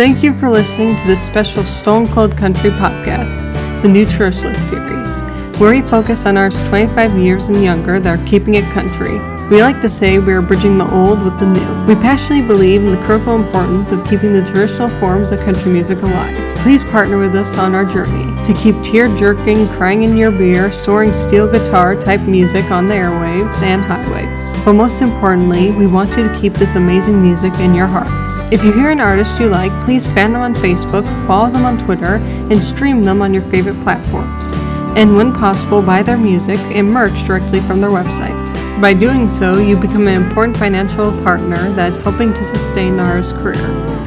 [0.00, 3.42] Thank you for listening to this special Stone Cold Country podcast,
[3.82, 5.20] the New Church List series,
[5.60, 9.18] where we focus on artists 25 years and younger that are keeping it country.
[9.50, 11.84] We like to say we are bridging the old with the new.
[11.84, 16.02] We passionately believe in the critical importance of keeping the traditional forms of country music
[16.02, 16.56] alive.
[16.58, 20.70] Please partner with us on our journey to keep tear jerking, crying in your beer,
[20.70, 24.54] soaring steel guitar type music on the airwaves and highways.
[24.64, 28.44] But most importantly, we want you to keep this amazing music in your hearts.
[28.52, 31.76] If you hear an artist you like, please fan them on Facebook, follow them on
[31.76, 32.18] Twitter,
[32.52, 34.52] and stream them on your favorite platforms.
[34.96, 38.49] And when possible, buy their music and merch directly from their website.
[38.80, 43.30] By doing so, you become an important financial partner that is helping to sustain Nara's
[43.30, 43.60] career.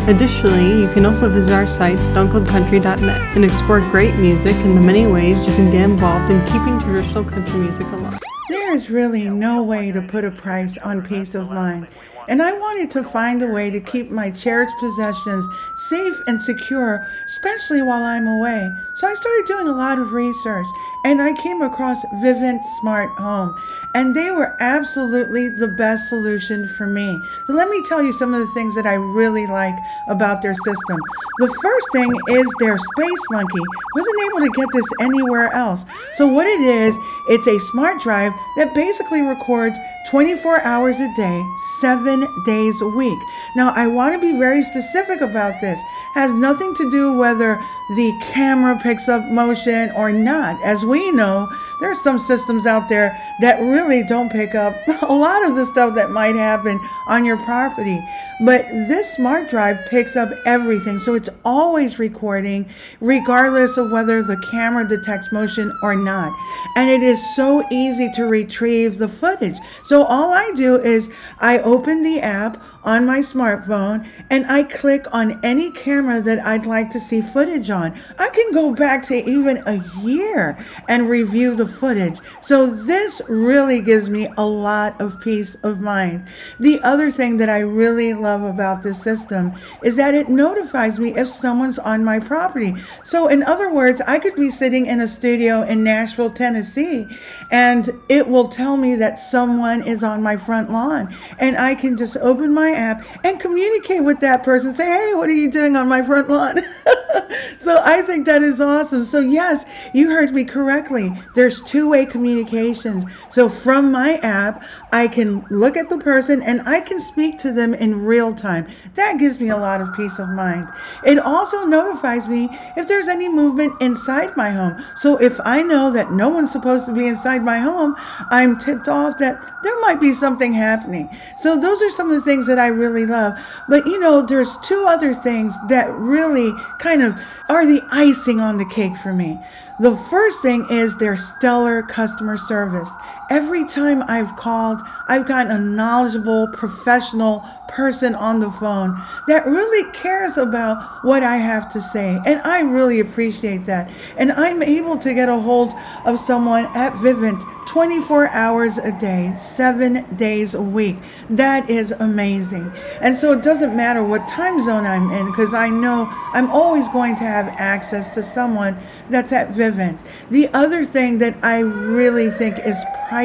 [0.09, 5.05] Additionally, you can also visit our site, stonecoldcountry.net, and explore great music and the many
[5.05, 8.20] ways you can get involved in keeping traditional country music alive.
[8.49, 11.88] There is really no way to put a price on peace of mind.
[12.27, 17.05] And I wanted to find a way to keep my cherished possessions safe and secure,
[17.27, 18.76] especially while I'm away.
[18.96, 20.65] So I started doing a lot of research
[21.04, 23.55] and I came across Vivint Smart Home,
[23.93, 27.23] and they were absolutely the best solution for me.
[27.46, 30.55] So let me tell you some of the things that I really like about their
[30.55, 30.99] system.
[31.40, 33.62] The first thing is their Space Monkey.
[33.96, 35.84] Wasn't able to get this anywhere else.
[36.13, 39.77] So what it is, it's a smart drive that basically records
[40.09, 41.43] 24 hours a day,
[41.79, 43.20] 7 days a week.
[43.55, 45.79] Now, I want to be very specific about this.
[45.79, 47.59] It has nothing to do whether
[47.96, 50.62] the camera picks up motion or not.
[50.63, 55.13] As we know, there are some systems out there that really don't pick up a
[55.13, 57.99] lot of the stuff that might happen on your property.
[58.40, 60.99] But this smart drive picks up everything.
[60.99, 62.68] So it's always recording,
[62.99, 66.38] regardless of whether the camera detects motion or not.
[66.75, 69.58] And it is so easy to retrieve the footage.
[69.84, 71.09] So all I do is
[71.40, 76.66] I open the app on my smartphone and I click on any camera that I'd
[76.66, 77.97] like to see footage on.
[78.19, 80.58] I can go back to even a year
[80.90, 82.19] and review the footage.
[82.41, 86.28] So this really gives me a lot of peace of mind.
[86.59, 89.53] The other thing that I really love about this system
[89.84, 92.75] is that it notifies me if someone's on my property.
[93.03, 97.07] So in other words, I could be sitting in a studio in Nashville, Tennessee,
[97.52, 101.16] and it will tell me that someone is on my front lawn.
[101.40, 104.73] And I can just open my app and communicate with that person.
[104.73, 106.62] Say, hey, what are you doing on my front lawn?
[107.57, 109.06] so I think that is awesome.
[109.06, 111.12] So, yes, you heard me correctly.
[111.35, 113.06] There's two way communications.
[113.30, 117.52] So, from my app, I can look at the person and I can speak to
[117.52, 118.68] them in real time.
[118.96, 120.68] That gives me a lot of peace of mind.
[121.06, 124.84] It also notifies me if there's any movement inside my home.
[124.96, 127.96] So, if I know that no one's supposed to be inside my home,
[128.30, 131.09] I'm tipped off that there might be something happening.
[131.38, 133.38] So, those are some of the things that I really love.
[133.68, 138.58] But, you know, there's two other things that really kind of are the icing on
[138.58, 139.40] the cake for me.
[139.79, 142.91] The first thing is their stellar customer service.
[143.34, 149.92] Every time I've called, I've gotten a knowledgeable, professional person on the phone that really
[149.92, 152.20] cares about what I have to say.
[152.28, 153.90] And I really appreciate that.
[154.18, 155.74] And I'm able to get a hold
[156.06, 160.98] of someone at Vivint 24 hours a day, seven days a week.
[161.30, 162.72] That is amazing.
[163.02, 166.88] And so it doesn't matter what time zone I'm in because I know I'm always
[166.90, 168.78] going to have access to someone
[169.10, 170.06] that's at Vivint.
[170.30, 173.22] The other thing that I really think is priceless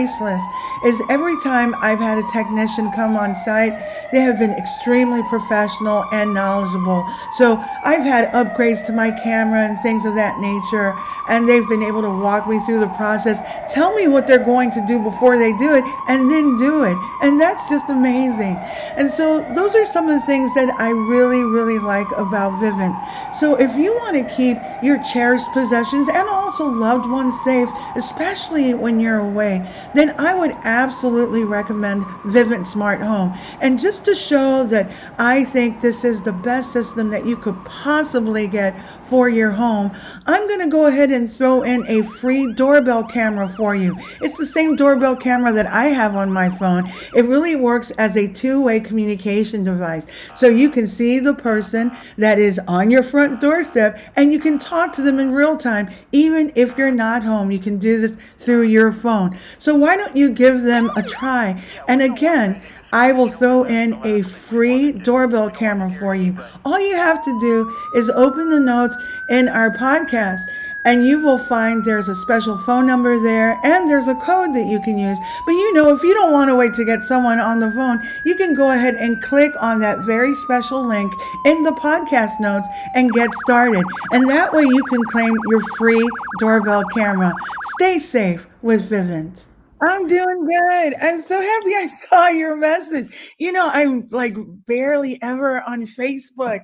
[0.85, 3.73] is every time I've had a technician come on site,
[4.13, 7.07] they have been extremely professional and knowledgeable.
[7.33, 10.95] So I've had upgrades to my camera and things of that nature,
[11.29, 13.41] and they've been able to walk me through the process,
[13.73, 16.97] tell me what they're going to do before they do it, and then do it.
[17.23, 18.57] And that's just amazing.
[18.97, 22.95] And so those are some of the things that I really, really like about Vivint.
[23.35, 28.75] So if you want to keep your cherished possessions and also loved ones safe, especially
[28.75, 33.35] when you're away, then I would absolutely recommend Vivint Smart Home.
[33.61, 37.65] And just to show that I think this is the best system that you could
[37.65, 38.75] possibly get
[39.09, 39.91] for your home,
[40.27, 43.97] I'm going to go ahead and throw in a free doorbell camera for you.
[44.21, 46.91] It's the same doorbell camera that I have on my phone.
[47.15, 50.07] It really works as a two way communication device.
[50.35, 54.59] So you can see the person that is on your front doorstep and you can
[54.59, 57.51] talk to them in real time, even if you're not home.
[57.51, 59.39] You can do this through your phone.
[59.59, 61.63] So why don't you give them a try?
[61.87, 62.63] And again,
[62.93, 66.37] I will throw in a free doorbell camera for you.
[66.65, 68.97] All you have to do is open the notes
[69.29, 70.41] in our podcast
[70.85, 74.67] and you will find there's a special phone number there and there's a code that
[74.67, 75.19] you can use.
[75.45, 78.01] But you know, if you don't want to wait to get someone on the phone,
[78.25, 81.13] you can go ahead and click on that very special link
[81.45, 83.85] in the podcast notes and get started.
[84.13, 86.09] And that way you can claim your free
[86.39, 87.35] doorbell camera.
[87.77, 89.48] Stay safe with Vivint.
[89.83, 90.95] I'm doing good.
[91.01, 93.35] I'm so happy I saw your message.
[93.39, 94.37] You know, I'm like
[94.67, 96.61] barely ever on Facebook.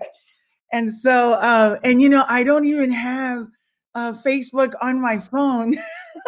[0.73, 3.47] And so, uh, and you know, I don't even have
[3.95, 5.77] uh, Facebook on my phone.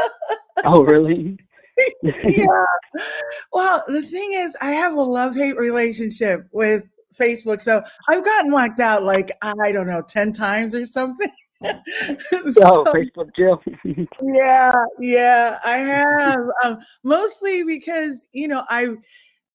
[0.65, 1.39] oh, really?
[2.03, 2.47] yeah.
[3.53, 6.85] Well, the thing is, I have a love hate relationship with
[7.19, 7.61] Facebook.
[7.61, 11.31] So I've gotten locked out like, I don't know, 10 times or something.
[11.65, 13.63] Oh, Facebook Jill.
[14.23, 16.41] yeah, yeah, I have.
[16.65, 18.97] Um, mostly because, you know, I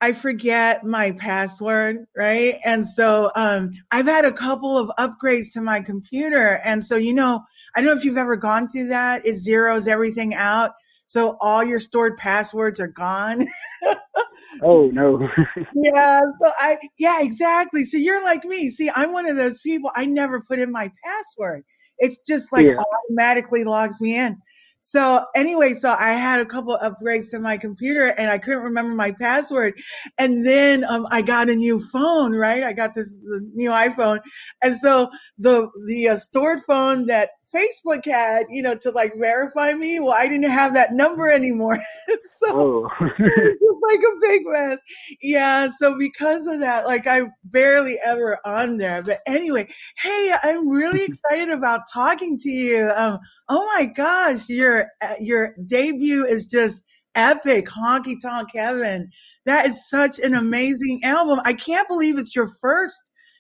[0.03, 2.56] I forget my password, right?
[2.65, 6.59] And so um, I've had a couple of upgrades to my computer.
[6.63, 7.44] And so, you know,
[7.75, 9.24] I don't know if you've ever gone through that.
[9.27, 10.71] It zeroes everything out.
[11.06, 13.47] So all your stored passwords are gone.
[14.63, 15.27] oh no.
[15.75, 16.21] yeah.
[16.42, 17.86] So I yeah, exactly.
[17.86, 18.69] So you're like me.
[18.69, 19.92] See, I'm one of those people.
[19.95, 21.63] I never put in my password.
[22.01, 22.75] It's just like yeah.
[22.77, 24.38] automatically logs me in.
[24.83, 28.95] So anyway, so I had a couple upgrades to my computer and I couldn't remember
[28.95, 29.80] my password.
[30.18, 32.63] And then um, I got a new phone, right?
[32.63, 33.13] I got this
[33.53, 34.19] new iPhone.
[34.63, 39.74] And so the, the uh, stored phone that Facebook had, you know, to like verify
[39.74, 40.00] me.
[40.00, 41.80] Well, I didn't have that number anymore.
[42.07, 42.89] so oh.
[43.00, 44.80] like a big mess.
[45.21, 45.69] Yeah.
[45.80, 49.03] So because of that, like I barely ever on there.
[49.03, 49.68] But anyway,
[49.98, 52.92] hey, I'm really excited about talking to you.
[52.95, 53.19] Um,
[53.50, 56.83] oh my gosh, your uh, your debut is just
[57.15, 57.68] epic.
[57.68, 59.09] Honky Tonk Heaven.
[59.45, 61.39] That is such an amazing album.
[61.44, 62.95] I can't believe it's your first,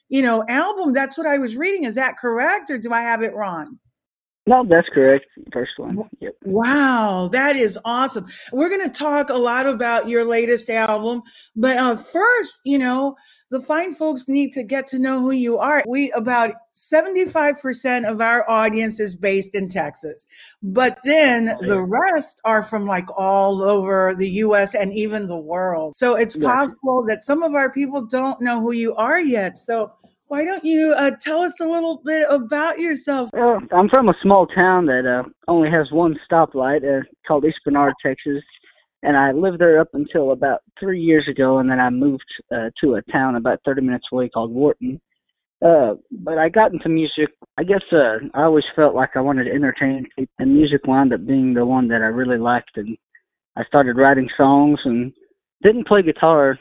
[0.09, 0.93] you know, album.
[0.93, 1.83] That's what I was reading.
[1.83, 3.77] Is that correct or do I have it wrong?
[4.47, 5.25] No, that's correct.
[5.53, 5.99] First one.
[6.19, 6.33] Yep.
[6.43, 8.25] Wow, that is awesome.
[8.51, 11.21] We're going to talk a lot about your latest album,
[11.55, 13.15] but uh, first, you know,
[13.51, 15.83] the fine folks need to get to know who you are.
[15.85, 20.25] We about 75% of our audience is based in Texas,
[20.63, 25.37] but then oh, the rest are from like all over the US and even the
[25.37, 25.95] world.
[25.95, 29.57] So it's possible that some of our people don't know who you are yet.
[29.57, 29.91] So
[30.31, 33.31] why don't you uh, tell us a little bit about yourself?
[33.33, 37.57] Well, I'm from a small town that uh, only has one stoplight uh, called East
[37.65, 38.41] Bernard, Texas.
[39.03, 42.69] And I lived there up until about three years ago, and then I moved uh,
[42.81, 45.01] to a town about 30 minutes away called Wharton.
[45.61, 47.27] Uh, but I got into music.
[47.57, 50.07] I guess uh, I always felt like I wanted to entertain
[50.39, 52.77] and music wound up being the one that I really liked.
[52.77, 52.97] And
[53.57, 55.11] I started writing songs and
[55.61, 56.57] didn't play guitar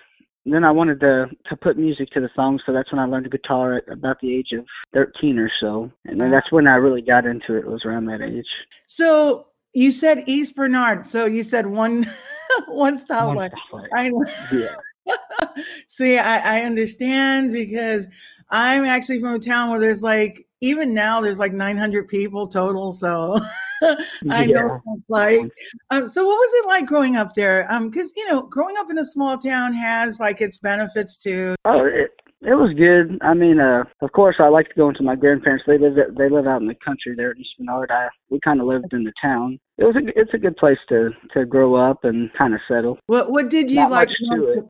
[0.53, 3.31] then I wanted to to put music to the song, so that's when I learned
[3.31, 7.03] guitar at about the age of thirteen or so, and then that's when I really
[7.03, 7.67] got into it.
[7.67, 8.47] Was around that age.
[8.87, 11.07] So you said East Bernard.
[11.07, 12.11] So you said one
[12.69, 13.51] one stoplight.
[13.95, 14.11] I
[14.53, 14.75] yeah.
[15.89, 18.07] See, I, I understand because
[18.51, 22.93] I'm actually from a town where there's like even now there's like 900 people total.
[22.93, 23.41] So
[24.31, 24.47] I yeah.
[24.47, 25.51] know like.
[25.91, 27.71] Um, so what was it like growing up there?
[27.71, 31.55] Um, because you know, growing up in a small town has like its benefits too.
[31.65, 32.11] Oh, it,
[32.43, 33.19] it was good.
[33.21, 35.65] I mean, uh, of course, I like to go into my grandparents.
[35.67, 37.91] They live they live out in the country there in East Bernard.
[37.91, 39.59] I we kind of lived in the town.
[39.77, 42.99] It was a, it's a good place to to grow up and kind of settle.
[43.07, 44.09] What what did you Not like?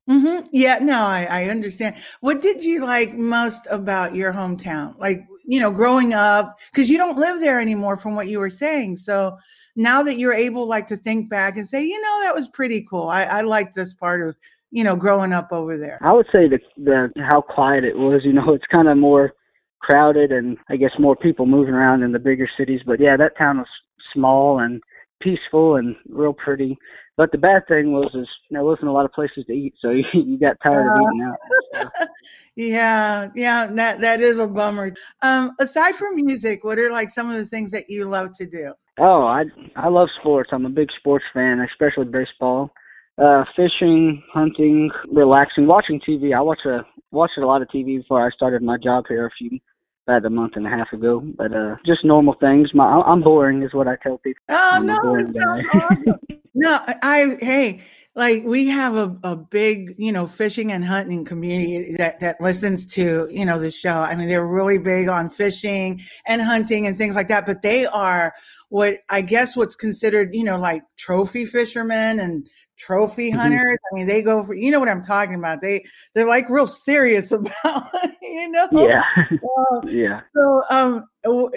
[0.09, 0.47] Mm-hmm.
[0.51, 1.95] Yeah, no, I I understand.
[2.21, 4.99] What did you like most about your hometown?
[4.99, 8.51] Like you know, growing up, because you don't live there anymore from what you were
[8.51, 8.95] saying.
[8.95, 9.37] So
[9.75, 12.87] now that you're able like to think back and say, you know, that was pretty
[12.89, 13.09] cool.
[13.09, 14.37] I, I like this part of,
[14.71, 15.99] you know, growing up over there.
[16.03, 19.33] I would say the the how quiet it was, you know, it's kind of more
[19.81, 22.83] crowded and I guess more people moving around in the bigger cities.
[22.87, 23.67] But yeah, that town was
[24.15, 24.81] small and
[25.21, 26.79] peaceful and real pretty.
[27.17, 29.91] But the bad thing was is there wasn't a lot of places to eat, so
[29.91, 31.39] you, you got tired of eating out.
[31.75, 32.07] So.
[32.57, 34.95] yeah, yeah, that that is a bummer.
[35.23, 38.47] Um, aside from music, what are like some of the things that you love to
[38.47, 38.73] do?
[38.99, 39.45] Oh, I
[39.77, 40.51] I love sports.
[40.53, 42.71] I'm a big sports fan, especially baseball.
[43.19, 46.35] Uh, fishing, hunting, relaxing, watching TV.
[46.35, 49.31] I watch a watched a lot of TV before I started my job here a
[49.39, 49.59] few
[50.07, 51.23] about a month and a half ago.
[51.37, 52.71] But uh, just normal things.
[52.73, 54.43] My I'm boring is what I tell people.
[54.49, 56.15] Oh I'm no, awesome.
[56.55, 57.83] no, I hey,
[58.15, 62.87] like we have a, a big you know fishing and hunting community that that listens
[62.95, 64.01] to you know the show.
[64.01, 67.47] I mean, they're really big on fishing and hunting and things like that.
[67.47, 68.35] But they are
[68.69, 72.49] what I guess what's considered you know like trophy fishermen and
[72.81, 73.79] trophy hunters.
[73.93, 75.61] I mean, they go for you know what I'm talking about.
[75.61, 75.85] They
[76.15, 77.91] they're like real serious about
[78.23, 78.69] you know.
[78.73, 79.03] Yeah.
[79.19, 80.21] Uh, yeah.
[80.35, 81.05] so um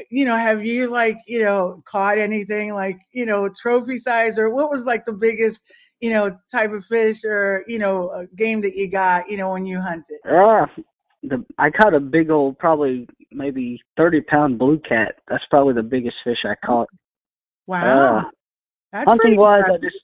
[0.09, 4.49] you know have you like you know caught anything like you know trophy size or
[4.49, 5.63] what was like the biggest
[6.01, 9.51] you know type of fish or you know a game that you got you know
[9.51, 10.65] when you hunted uh
[11.23, 15.81] the i caught a big old probably maybe 30 pound blue cat that's probably the
[15.81, 16.89] biggest fish i caught
[17.67, 18.23] wow uh,
[18.91, 19.95] That's hunting wise i just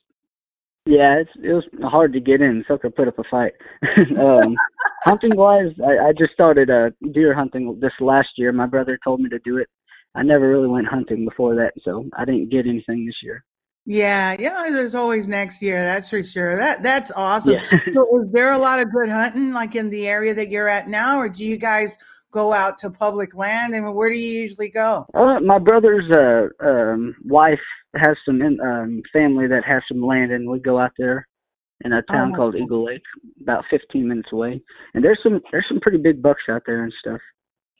[0.86, 3.52] yeah it's it was hard to get in sucker put up a fight.
[4.18, 4.54] Um
[5.04, 8.52] hunting wise I, I just started uh deer hunting this last year.
[8.52, 9.68] My brother told me to do it.
[10.14, 13.44] I never really went hunting before that so i didn't get anything this year.
[13.86, 16.56] Yeah yeah there's always next year that's for sure.
[16.56, 17.54] That that's awesome.
[17.54, 17.78] Yeah.
[17.94, 20.88] So is there a lot of good hunting like in the area that you're at
[20.88, 21.96] now or do you guys
[22.30, 26.48] go out to public land and where do you usually go Uh, my brother's uh,
[26.66, 27.60] um, wife
[27.96, 31.26] has some in, um, family that has some land, and we go out there
[31.84, 32.36] in a town Oh.
[32.36, 33.02] called Eagle Lake,
[33.42, 34.62] about 15 minutes away.
[34.94, 37.20] And there's some there's some pretty big bucks out there and stuff.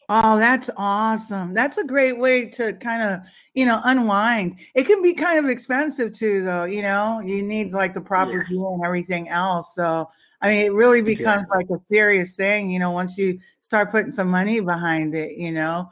[0.08, 1.54] Oh, that's awesome.
[1.54, 3.20] That's a great way to kind of,
[3.54, 4.56] you know, unwind.
[4.74, 8.38] It can be kind of expensive too, though, you know, you need like the proper
[8.38, 8.48] Yeah.
[8.48, 9.72] gear and everything else.
[9.76, 10.08] So,
[10.42, 13.38] I mean, it really becomes like a serious thing, you know, once you
[13.70, 15.88] start putting some money behind it, you know.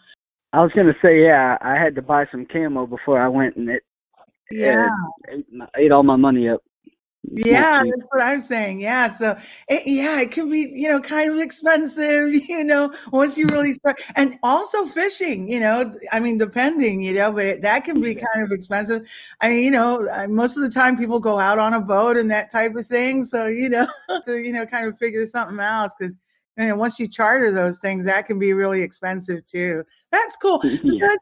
[0.52, 3.70] I was gonna say, yeah, I had to buy some camo before I went, and
[3.70, 3.84] it
[4.50, 4.88] Yeah.
[5.28, 6.60] ate, ate all my money up.
[7.22, 8.80] Yeah, that's what I'm saying.
[8.80, 13.38] Yeah, so it, yeah, it can be you know kind of expensive, you know, once
[13.38, 15.94] you really start, and also fishing, you know.
[16.10, 19.06] I mean, depending, you know, but it, that can be kind of expensive.
[19.40, 22.28] I mean, you know, most of the time people go out on a boat and
[22.32, 23.86] that type of thing, so you know,
[24.24, 26.16] to you know, kind of figure something else because.
[26.58, 29.84] Know, once you charter those things, that can be really expensive too.
[30.10, 30.60] That's cool.
[30.82, 31.06] Yeah.
[31.06, 31.18] that,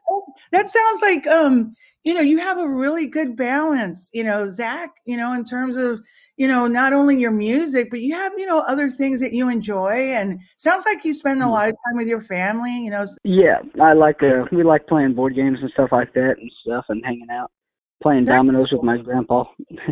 [0.51, 4.91] that sounds like um, you know, you have a really good balance, you know, Zach,
[5.05, 5.99] you know, in terms of,
[6.37, 9.49] you know, not only your music, but you have, you know, other things that you
[9.49, 10.13] enjoy.
[10.13, 13.05] And sounds like you spend a lot of time with your family, you know.
[13.23, 16.85] Yeah, I like uh we like playing board games and stuff like that and stuff,
[16.89, 17.51] and hanging out,
[18.01, 19.43] playing That's dominoes with my grandpa.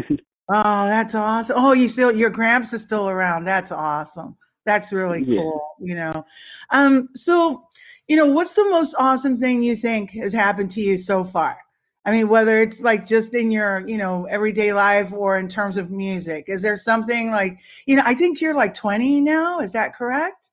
[0.48, 1.56] Oh, that's awesome.
[1.58, 3.46] Oh, you still your gramps is still around.
[3.46, 4.38] That's awesome.
[4.66, 5.42] That's really Yeah.
[5.42, 6.26] cool, you know.
[6.72, 7.68] Um, so,
[8.08, 11.58] you know, what's the most awesome thing you think has happened to you so far?
[12.06, 15.78] I mean, whether it's like just in your, you know, everyday life or in terms
[15.78, 16.46] of music.
[16.48, 17.58] Is there something like,
[17.88, 20.52] you know, I think you're like 20 now, is that correct?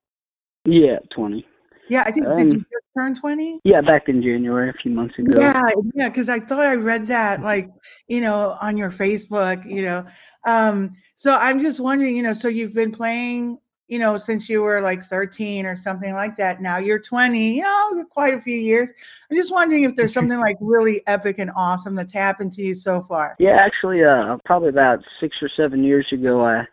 [0.64, 1.44] yeah, 20.
[1.88, 3.60] Yeah, I think did you Um, just turn 20?
[3.64, 5.32] Yeah, back in January a few months ago.
[5.38, 5.62] Yeah,
[5.94, 7.68] yeah, because I thought I read that like,
[8.08, 10.06] you know, on your Facebook, you know.
[10.46, 13.58] Um, so I'm just wondering, you know, so you've been playing,
[13.92, 16.62] you know, since you were like 13 or something like that.
[16.62, 18.88] Now you're 20, you know, quite a few years.
[19.30, 22.72] I'm just wondering if there's something like really epic and awesome that's happened to you
[22.72, 23.36] so far.
[23.38, 26.64] Yeah, actually, uh, probably about six or seven years ago, I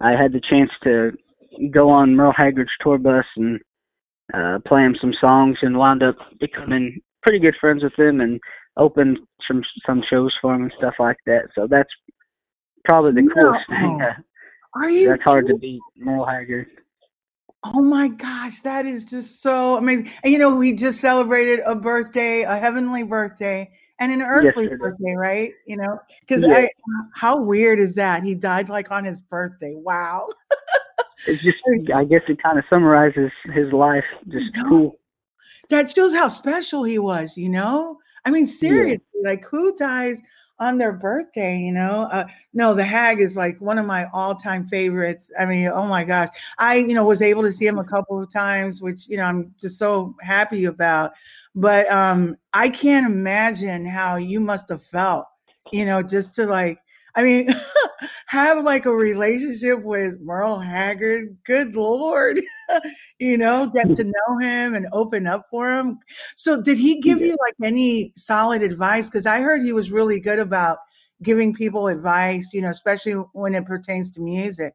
[0.00, 1.12] I had the chance to
[1.70, 3.58] go on Merle Haggard's tour bus and
[4.34, 8.40] uh, play him some songs, and wound up becoming pretty good friends with him, and
[8.76, 9.20] opened
[9.50, 11.48] some some shows for him and stuff like that.
[11.54, 11.88] So that's
[12.84, 14.02] probably the coolest thing.
[14.02, 14.20] Uh,
[14.74, 16.66] Are you that's hard to beat, Merle Haggard.
[17.64, 20.10] Oh my gosh, that is just so amazing.
[20.22, 24.76] And you know, we just celebrated a birthday, a heavenly birthday, and an earthly Yesterday.
[24.76, 25.52] birthday, right?
[25.66, 26.54] You know, because Yeah.
[26.54, 26.68] I
[27.14, 28.22] how weird is that?
[28.22, 29.74] He died like on his birthday.
[29.74, 30.28] Wow.
[31.26, 31.56] It's just,
[31.94, 34.04] I guess, it kind of summarizes his life.
[34.28, 34.98] Just cool.
[35.68, 37.98] That shows how special he was, you know?
[38.24, 40.22] I mean, seriously, like who dies
[40.60, 42.08] on their birthday, you know?
[42.10, 45.30] Uh, no, the hag is like one of my all-time favorites.
[45.38, 46.28] I mean, oh my gosh.
[46.58, 49.24] I, you know, was able to see him a couple of times, which, you know,
[49.24, 51.12] I'm just so happy about.
[51.54, 55.26] But um, I can't imagine how you must have felt,
[55.72, 56.78] you know, just to like,
[57.14, 57.54] I mean,
[58.26, 61.36] have like a relationship with Merle Haggard.
[61.44, 62.40] Good Lord.
[63.18, 65.98] you know, get to know him and open up for him.
[66.36, 69.08] So, did he give you like any solid advice?
[69.08, 70.78] Because I heard he was really good about
[71.22, 74.74] giving people advice, you know, especially when it pertains to music.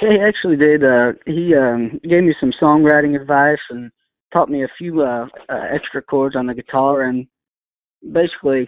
[0.00, 0.84] Yeah, he actually did.
[0.84, 3.90] Uh, he um, gave me some songwriting advice and
[4.32, 7.26] taught me a few uh, uh, extra chords on the guitar, and
[8.12, 8.66] basically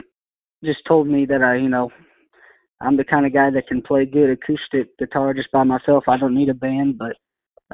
[0.65, 1.91] just told me that I, you know,
[2.81, 6.05] I'm the kind of guy that can play good acoustic guitar just by myself.
[6.09, 7.17] I don't need a band, but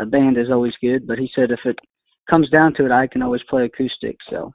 [0.01, 1.07] a band is always good.
[1.07, 1.79] But he said if it
[2.31, 4.17] comes down to it, I can always play acoustic.
[4.31, 4.53] So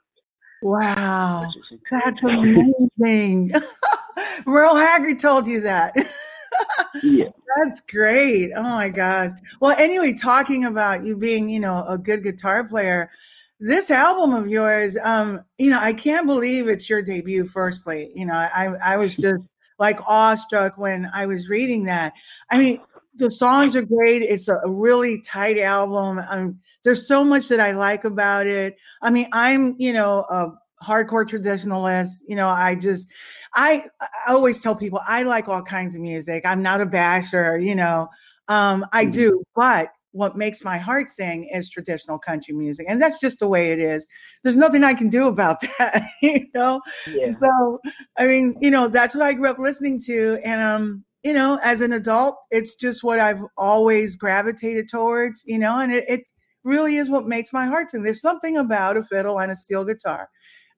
[0.63, 1.51] Wow,
[1.91, 3.51] that's amazing.
[4.45, 5.93] Merle Haggard told you that.
[7.03, 7.25] yeah.
[7.57, 8.51] That's great.
[8.55, 9.31] Oh my gosh.
[9.59, 13.11] Well, anyway, talking about you being, you know, a good guitar player,
[13.59, 17.45] this album of yours, um, you know, I can't believe it's your debut.
[17.45, 19.41] Firstly, you know, I I was just
[19.79, 22.13] like awestruck when I was reading that.
[22.49, 22.79] I mean,
[23.15, 24.21] the songs are great.
[24.21, 26.21] It's a, really tight album.
[26.29, 28.75] Um, there's so much that I like about it.
[29.01, 30.51] I mean, I'm, you know, a
[30.83, 32.13] hardcore traditionalist.
[32.27, 33.07] You know, I just,
[33.55, 36.43] I, I always tell people I like all kinds of music.
[36.45, 38.09] I'm not a basher, you know.
[38.47, 39.11] Um, I mm-hmm.
[39.11, 43.47] do, but what makes my heart sing is traditional country music and that's just the
[43.47, 44.07] way it is
[44.43, 47.33] there's nothing i can do about that you know yeah.
[47.39, 47.79] so
[48.17, 51.59] i mean you know that's what i grew up listening to and um you know
[51.63, 56.21] as an adult it's just what i've always gravitated towards you know and it, it
[56.63, 59.83] really is what makes my heart sing there's something about a fiddle and a steel
[59.83, 60.29] guitar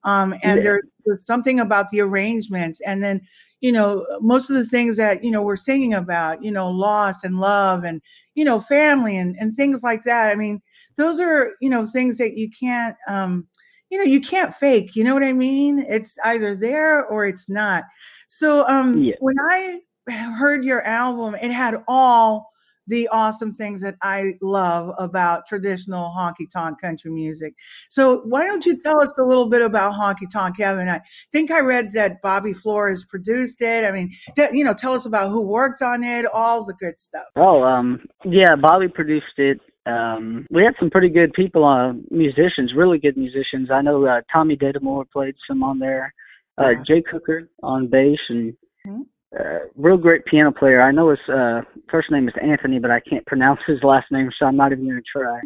[0.04, 0.62] um and yeah.
[0.62, 3.20] there, there's something about the arrangements and then
[3.60, 7.24] you know most of the things that you know we're singing about you know loss
[7.24, 8.00] and love and
[8.34, 10.60] you know family and, and things like that i mean
[10.96, 13.46] those are you know things that you can't um
[13.90, 17.48] you know you can't fake you know what i mean it's either there or it's
[17.48, 17.84] not
[18.28, 19.14] so um yeah.
[19.20, 19.80] when i
[20.14, 22.50] heard your album it had all
[22.86, 27.54] the awesome things that I love about traditional honky tonk country music.
[27.90, 30.88] So why don't you tell us a little bit about honky tonk Heaven?
[30.88, 31.00] I
[31.32, 33.84] think I read that Bobby Flores produced it.
[33.84, 37.00] I mean, t- you know, tell us about who worked on it, all the good
[37.00, 37.26] stuff.
[37.36, 39.60] Oh, um, yeah, Bobby produced it.
[39.86, 43.70] Um, we had some pretty good people, uh, musicians, really good musicians.
[43.70, 46.12] I know uh, Tommy Detamore played some on there.
[46.58, 48.54] Uh, Jay Cooker on bass and
[48.86, 49.02] mm-hmm
[49.38, 50.80] uh, real great piano player.
[50.80, 54.30] I know his uh, first name is Anthony, but I can't pronounce his last name,
[54.38, 55.40] so I'm not even going to try.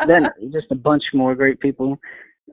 [0.06, 1.98] then just a bunch more great people.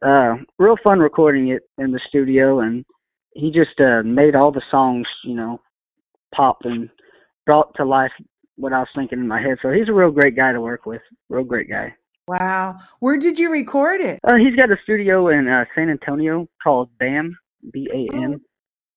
[0.01, 2.85] Uh, real fun recording it in the studio, and
[3.33, 5.59] he just uh, made all the songs, you know,
[6.33, 6.89] pop and
[7.45, 8.11] brought to life
[8.57, 9.57] what I was thinking in my head.
[9.61, 11.01] So he's a real great guy to work with.
[11.29, 11.93] Real great guy.
[12.27, 12.77] Wow.
[12.99, 14.19] Where did you record it?
[14.23, 17.37] Uh, he's got a studio in uh, San Antonio called BAM,
[17.71, 18.41] B A M.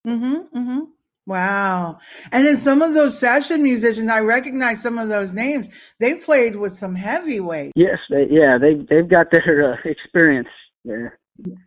[0.07, 0.49] Mhm.
[0.55, 0.87] Mhm.
[1.29, 1.99] Wow.
[2.31, 5.69] And then some of those session musicians, I recognize some of those names.
[5.99, 7.73] They played with some heavyweight.
[7.75, 10.47] Yes, they, yeah, they they've got their uh, experience
[10.83, 11.19] there.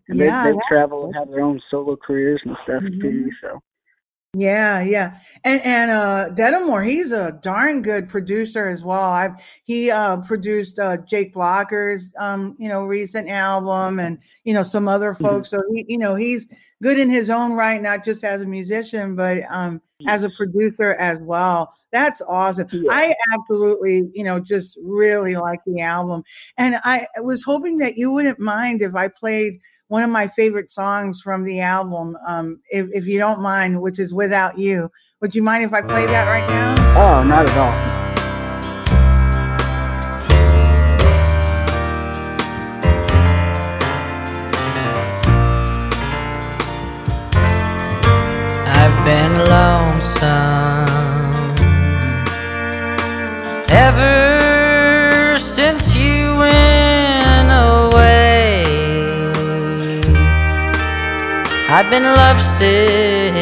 [0.09, 3.01] And yeah, they, they've traveled and have their own solo careers and stuff mm-hmm.
[3.01, 3.31] too.
[3.41, 3.61] So.
[4.35, 9.03] Yeah, yeah, and and uh, Detamore, he's a darn good producer as well.
[9.03, 14.63] I've he uh, produced uh, Jake Blocker's um, you know recent album, and you know
[14.65, 15.25] some other mm-hmm.
[15.25, 15.51] folks.
[15.51, 15.57] Mm-hmm.
[15.57, 16.49] So he, you know he's
[16.83, 20.95] good in his own right, not just as a musician, but um, as a producer
[20.95, 21.73] as well.
[21.93, 22.69] That's awesome.
[22.73, 22.91] Yeah.
[22.91, 26.25] I absolutely, you know, just really like the album.
[26.59, 30.71] And I was hoping that you wouldn't mind if I played one of my favorite
[30.71, 34.91] songs from the album, um, if, if you don't mind, which is Without You.
[35.21, 37.21] Would you mind if I play that right now?
[37.21, 38.02] Oh, not at all.
[61.85, 63.35] I've been lovesick,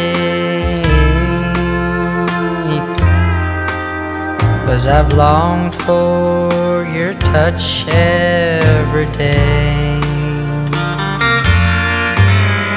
[4.64, 10.00] cause I've longed for your touch every day.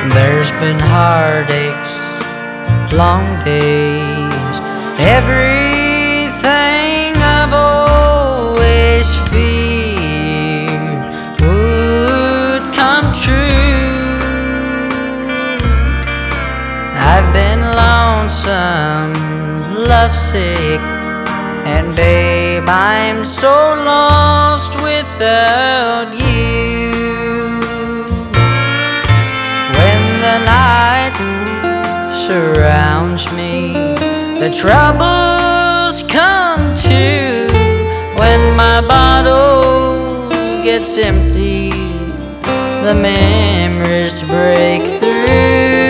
[0.10, 1.93] There's been heartaches
[2.93, 4.60] long days.
[4.99, 6.43] Everything
[7.15, 9.62] I've always feared
[17.15, 19.13] I've been lonesome,
[19.84, 20.82] lovesick,
[21.73, 23.54] and babe, I'm so
[23.91, 26.91] lost without you.
[29.78, 31.13] When the night
[32.26, 33.73] surrounds me.
[34.39, 37.47] The troubles come too
[38.17, 40.30] when my bottle
[40.63, 41.69] gets empty.
[42.86, 45.83] The memories break through.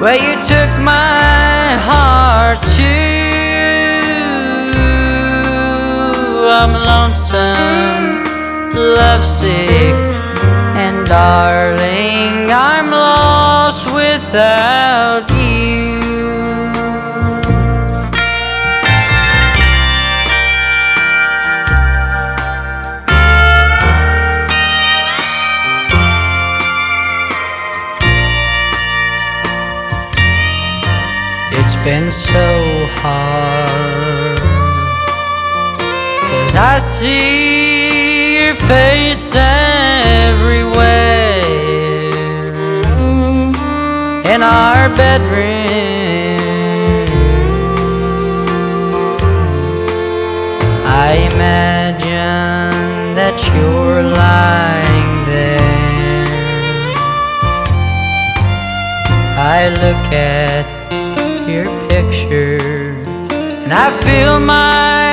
[0.00, 3.10] Well, you took my heart too.
[6.48, 8.24] I'm lonesome,
[8.74, 9.94] lovesick
[10.84, 15.29] and darling, I'm lost without
[36.62, 41.00] I see your face everywhere.
[44.34, 46.38] in our bedroom.
[50.86, 56.36] I imagine that you're lying there.
[59.56, 60.66] I look at
[61.48, 62.58] your picture
[63.64, 65.09] and I feel my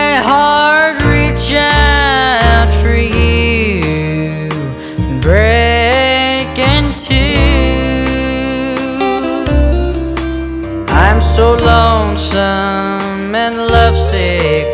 [12.38, 14.68] lonesome and lovesick,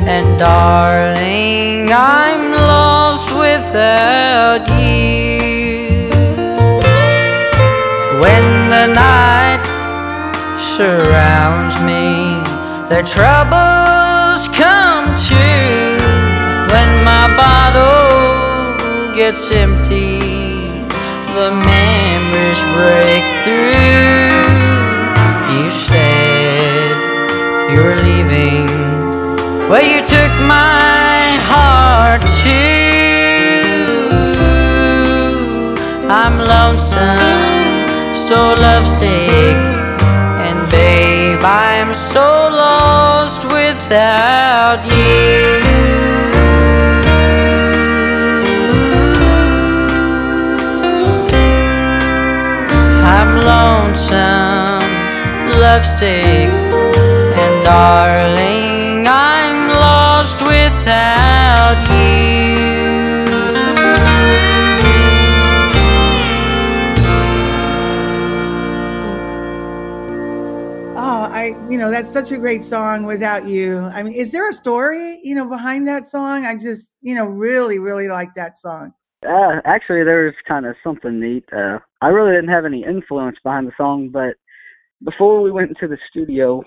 [0.00, 6.10] and darling, I'm lost without you.
[8.20, 9.64] When the night
[10.76, 12.42] surrounds me,
[12.92, 15.96] the troubles come too.
[16.72, 18.76] When my bottle
[19.14, 20.18] gets empty,
[21.34, 24.29] the memories break through.
[28.10, 28.66] Leaving,
[29.70, 33.60] well, you took my heart too.
[36.20, 37.86] I'm lonesome,
[38.26, 39.58] so lovesick,
[40.46, 42.26] and babe, I'm so
[42.64, 45.60] lost without you.
[53.16, 54.90] I'm lonesome,
[55.64, 56.50] lovesick,
[57.70, 62.56] darling, I'm lost without you.
[70.96, 73.78] Oh, I, you know, that's such a great song without you.
[73.94, 76.44] I mean, is there a story, you know, behind that song?
[76.46, 78.92] I just, you know, really, really like that song.
[79.24, 81.44] Uh, actually, there was kind of something neat.
[81.52, 84.34] Uh, I really didn't have any influence behind the song, but
[85.04, 86.64] before we went into the studio,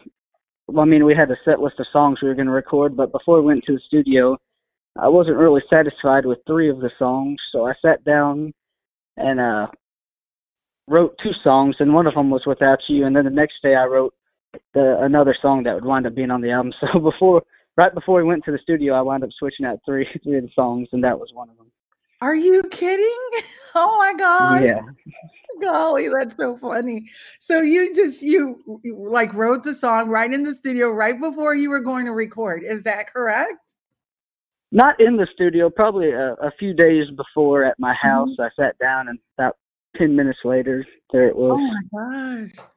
[0.67, 2.95] well, I mean, we had a set list of songs we were going to record,
[2.95, 4.37] but before we went to the studio,
[4.97, 8.53] I wasn't really satisfied with three of the songs, so I sat down
[9.17, 9.67] and uh,
[10.87, 13.75] wrote two songs, and one of them was "Without You," and then the next day
[13.75, 14.13] I wrote
[14.73, 16.73] the another song that would wind up being on the album.
[16.93, 17.43] So before,
[17.75, 20.43] right before we went to the studio, I wound up switching out three three of
[20.43, 21.71] the songs, and that was one of them.
[22.21, 23.29] Are you kidding?
[23.75, 24.61] Oh my god!
[24.61, 24.81] Yeah.
[25.61, 27.09] Golly, that's so funny.
[27.39, 31.55] So you just you, you like wrote the song right in the studio right before
[31.55, 32.63] you were going to record.
[32.63, 33.53] Is that correct?
[34.71, 38.07] Not in the studio, probably a, a few days before at my mm-hmm.
[38.07, 38.29] house.
[38.39, 39.57] I sat down, and about
[39.95, 41.73] ten minutes later, there it oh was.
[41.93, 42.67] Oh my gosh.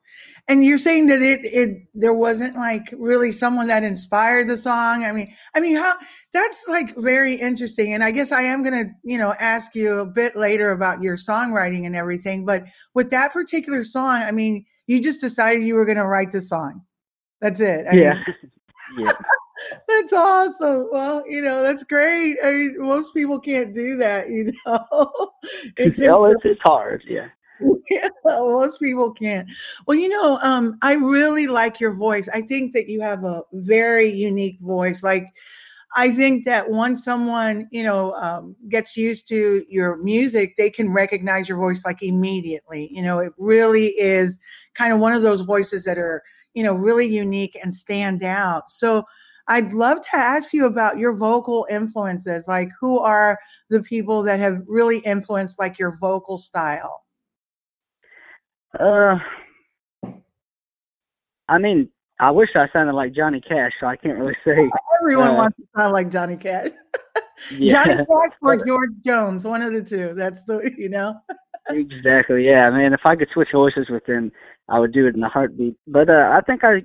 [0.49, 5.05] And you're saying that it it there wasn't like really someone that inspired the song.
[5.05, 5.95] I mean, I mean how
[6.33, 7.95] that's like very interesting.
[7.95, 11.17] And I guess I am gonna, you know, ask you a bit later about your
[11.17, 12.45] songwriting and everything.
[12.45, 16.41] But with that particular song, I mean, you just decided you were gonna write the
[16.41, 16.83] song.
[17.41, 17.87] That's it.
[17.91, 18.15] I yeah.
[18.15, 19.13] mean, yeah.
[19.89, 20.89] that's awesome.
[20.91, 22.37] Well, you know, that's great.
[22.45, 25.33] I mean, most people can't do that, you know.
[25.77, 27.03] It takes well, it's, it's hard.
[27.07, 27.29] Yeah.
[27.91, 29.49] yeah, most people can't.
[29.87, 32.29] Well, you know, um, I really like your voice.
[32.33, 35.03] I think that you have a very unique voice.
[35.03, 35.27] Like,
[35.97, 40.93] I think that once someone, you know, um, gets used to your music, they can
[40.93, 42.91] recognize your voice like immediately.
[42.93, 44.39] You know, it really is
[44.75, 46.23] kind of one of those voices that are,
[46.55, 48.71] you know, really unique and stand out.
[48.71, 49.05] So,
[49.49, 52.49] I'd love to ask you about your vocal influences.
[52.49, 53.39] Like, who are
[53.71, 57.06] the people that have really influenced like your vocal style?
[58.79, 59.19] Uh,
[61.49, 64.69] I mean, I wish I sounded like Johnny Cash, so I can't really say.
[65.01, 66.71] Everyone Uh, wants to sound like Johnny Cash.
[67.51, 70.15] Yeah, Johnny Cash or George Jones, one of the two.
[70.15, 71.21] That's the you know.
[71.69, 72.47] exactly.
[72.47, 72.95] Yeah, man.
[72.95, 74.33] If I could switch voices with them,
[74.71, 75.77] I would do it in a heartbeat.
[75.87, 76.83] But uh, I think I,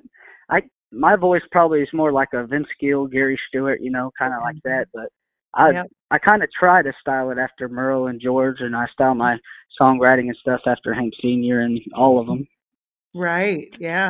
[0.49, 4.34] I, my voice probably is more like a Vince Gill, Gary Stewart, you know, kind
[4.34, 4.88] of like that.
[4.93, 5.08] But
[5.54, 5.88] I, Yep.
[6.12, 9.38] I kind of try to style it after Merle and George, and I style my
[9.80, 12.48] songwriting and stuff after Hank Senior and all of them.
[13.14, 13.70] Right.
[13.80, 14.10] Yeah.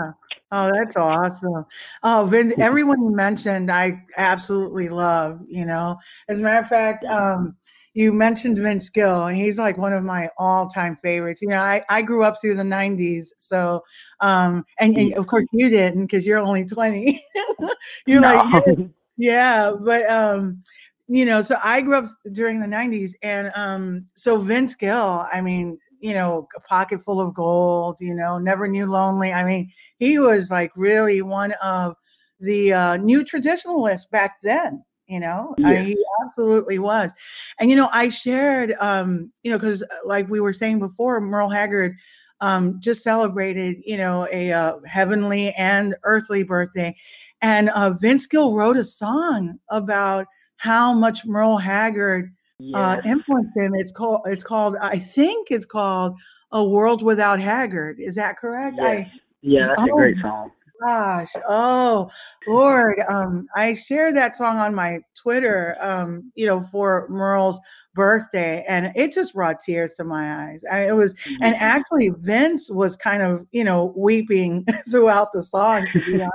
[0.51, 1.65] Oh, that's awesome.
[2.03, 5.97] Oh, Vince, everyone you mentioned, I absolutely love, you know.
[6.27, 7.55] As a matter of fact, um,
[7.93, 11.41] you mentioned Vince Gill, and he's like one of my all-time favorites.
[11.41, 13.81] You know, I, I grew up through the 90s, so
[14.19, 17.25] um and, and of course you didn't because you're only 20.
[18.05, 18.63] you're like,
[19.17, 20.63] yeah, but um,
[21.13, 25.41] you know, so I grew up during the '90s, and um, so Vince Gill, I
[25.41, 29.33] mean, you know, a pocket full of gold, you know, never knew lonely.
[29.33, 31.95] I mean, he was like really one of
[32.39, 34.83] the uh, new traditionalists back then.
[35.07, 35.79] You know, I Yeah.
[35.79, 37.11] mean, he absolutely was.
[37.59, 41.49] And you know, I shared, um, you know, because like we were saying before, Merle
[41.49, 41.97] Haggard
[42.39, 46.95] um, just celebrated, you know, a uh, heavenly and earthly birthday.
[47.41, 50.27] And uh, Vince Gill wrote a song about
[50.61, 52.31] how much Merle Haggard
[52.75, 53.73] uh, influenced him.
[53.73, 56.15] It's called, it's called, I think it's called
[56.51, 57.99] A World Without Haggard.
[57.99, 58.77] Is that correct?
[58.79, 59.07] Yes.
[59.41, 60.51] Yeah, that's a Oh, great song.
[60.83, 62.09] gosh oh
[62.47, 67.59] lord um i shared that song on my twitter um you know for merle's
[67.93, 71.59] birthday and it just brought tears to my eyes I, it was and Mhm.
[71.59, 76.33] actually vince was kind of you know weeping throughout the song to be honest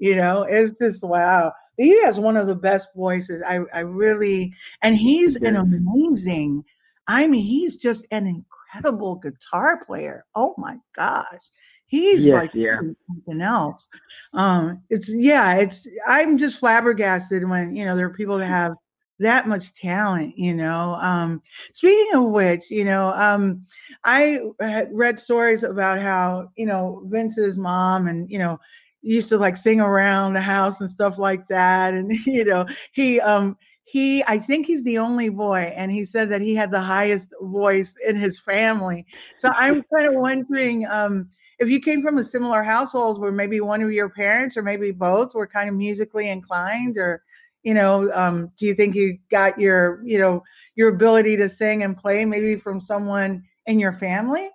[0.00, 3.42] you know it's just wow he has one of the best voices.
[3.46, 6.64] I i really and he's an amazing
[7.08, 10.24] i mean he's just an incredible guitar player.
[10.34, 11.40] Oh my gosh.
[11.86, 12.78] He's Yes, like yeah.
[13.08, 13.88] something else.
[14.34, 18.74] Um it's yeah it's i'm just flabbergasted when you know there are people that have
[19.18, 20.96] that much talent you know?
[21.00, 23.64] Um speaking of which you know um
[24.04, 28.58] i had read stories about how you know vince's mom and you know
[29.02, 33.20] used to like sing around the house and stuff like that and you know he
[33.20, 36.80] um he i think he's the only boy and he said that he had the
[36.80, 39.06] highest voice in his family.
[39.36, 43.60] So i'm kind of wondering um if you came from a similar household where maybe
[43.60, 47.22] one of your parents or maybe both were kind of musically inclined or
[47.62, 50.42] you know um, do you think you got your you know
[50.74, 54.48] your ability to sing and play maybe from someone in your family?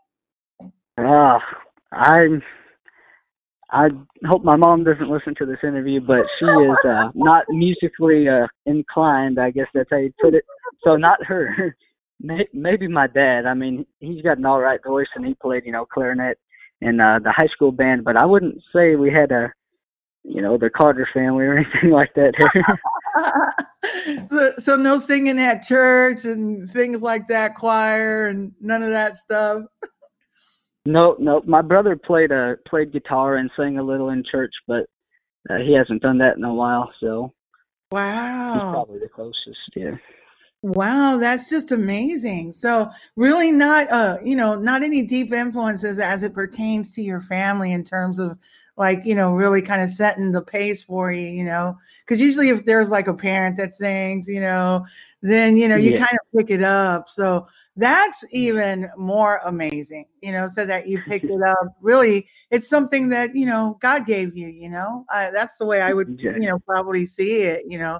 [0.97, 1.39] Ah,
[1.91, 2.41] I
[3.71, 3.89] I
[4.25, 8.47] hope my mom doesn't listen to this interview, but she is uh, not musically uh,
[8.65, 9.39] inclined.
[9.39, 10.43] I guess that's how you put it.
[10.83, 11.75] So not her.
[12.21, 13.45] May- Maybe my dad.
[13.45, 16.37] I mean, he's got an all right voice, and he played, you know, clarinet
[16.81, 18.03] in uh, the high school band.
[18.03, 19.51] But I wouldn't say we had a,
[20.23, 22.33] you know, the Carter family or anything like that.
[24.29, 29.17] so, so no singing at church and things like that choir and none of that
[29.17, 29.63] stuff
[30.85, 31.41] no, no.
[31.45, 34.85] My brother played uh played guitar and sang a little in church, but
[35.49, 36.91] uh, he hasn't done that in a while.
[36.99, 37.33] So
[37.91, 39.59] wow, he's probably the closest.
[39.75, 39.95] Yeah.
[40.63, 42.51] Wow, that's just amazing.
[42.51, 47.21] So really not uh, you know, not any deep influences as it pertains to your
[47.21, 48.37] family in terms of
[48.77, 51.77] like, you know, really kind of setting the pace for you, you know.
[52.07, 54.85] Cuz usually if there's like a parent that sings, you know,
[55.21, 55.99] then you know, you Yeah.
[56.05, 57.09] kind of pick it up.
[57.09, 61.67] So that's even more amazing, you know, so that you picked it up.
[61.81, 65.05] Really, it's something that, you know, God gave you, you know.
[65.13, 67.99] Uh, that's the way I would, you know, probably see it, you know.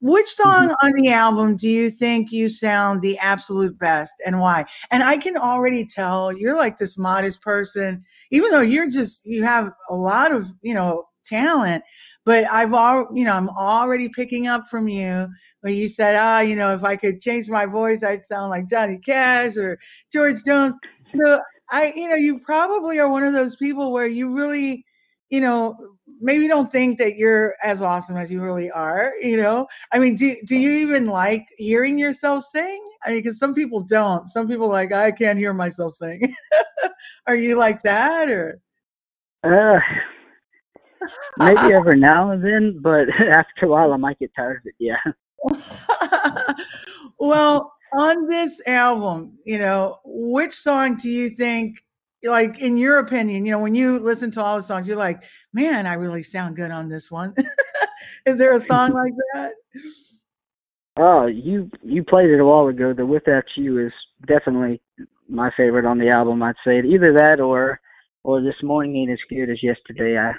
[0.00, 4.66] Which song on the album do you think you sound the absolute best and why?
[4.90, 9.42] And I can already tell you're like this modest person, even though you're just, you
[9.44, 11.82] have a lot of, you know, talent.
[12.24, 15.28] But I've all, you know, I'm already picking up from you
[15.60, 18.68] when you said, ah, you know, if I could change my voice, I'd sound like
[18.68, 19.78] Johnny Cash or
[20.12, 20.74] George Jones.
[21.14, 24.84] So I, you know, you probably are one of those people where you really,
[25.30, 25.76] you know,
[26.20, 29.12] maybe don't think that you're as awesome as you really are.
[29.20, 32.80] You know, I mean, do do you even like hearing yourself sing?
[33.04, 34.28] I mean, because some people don't.
[34.28, 36.34] Some people like I can't hear myself sing.
[37.26, 38.60] are you like that or?
[39.42, 39.80] Uh,
[41.38, 44.74] maybe every now and then, but after a while, I might get tired of it.
[44.78, 44.96] Yeah.
[47.18, 51.82] well, on this album, you know, which song do you think,
[52.22, 55.22] like, in your opinion, you know, when you listen to all the songs, you're like,
[55.52, 57.34] man, I really sound good on this one.
[58.26, 59.52] Is there a song like that?
[60.96, 62.94] Oh, you you played it a while ago.
[62.94, 63.92] The Without You is
[64.26, 64.80] definitely
[65.28, 66.42] my favorite on the album.
[66.42, 67.80] I'd say either that or
[68.22, 70.18] or This Morning Ain't as Good as Yesterday.
[70.18, 70.32] I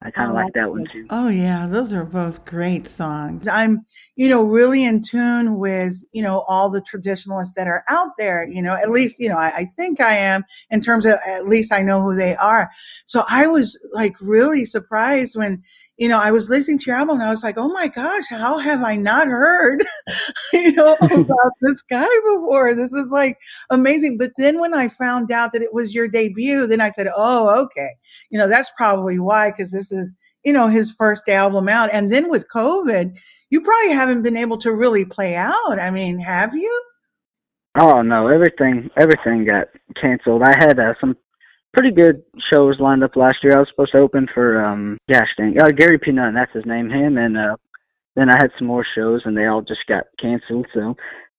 [0.00, 1.06] I kind of like that one too.
[1.10, 3.48] Oh yeah, those are both great songs.
[3.48, 3.84] I'm,
[4.14, 8.46] you know, really in tune with, you know, all the traditionalists that are out there,
[8.46, 11.48] you know, at least, you know, I, I think I am in terms of at
[11.48, 12.70] least I know who they are.
[13.06, 15.64] So I was like really surprised when,
[15.98, 18.24] you know, I was listening to your album and I was like, oh my gosh,
[18.30, 19.84] how have I not heard,
[20.52, 22.74] you know, about this guy before?
[22.74, 23.36] This is like
[23.70, 24.16] amazing.
[24.16, 27.62] But then when I found out that it was your debut, then I said, oh,
[27.64, 27.90] okay
[28.30, 30.12] you know that's probably why because this is
[30.44, 33.16] you know his first album out and then with covid
[33.50, 36.82] you probably haven't been able to really play out i mean have you
[37.80, 39.68] Oh no, everything everything got
[40.00, 40.42] canceled.
[40.42, 41.16] I had uh, some
[41.74, 43.56] pretty good shows lined up last year.
[43.56, 46.12] I was supposed to open for um gosh dang uh, Gary P.
[46.12, 47.56] Nunn, that's his name, him and uh
[48.16, 50.66] then I had some more shows and they all just got canceled.
[50.74, 50.96] So